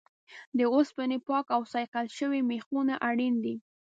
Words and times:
د 0.57 0.59
اوسپنې 0.75 1.17
پاک 1.27 1.45
او 1.55 1.61
صیقل 1.73 2.05
شوي 2.17 2.41
میخونه 2.51 2.93
اړین 3.09 3.35
دي. 3.43 3.55